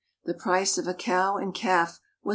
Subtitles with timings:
[0.25, 2.29] The price of a cow and calf was $6.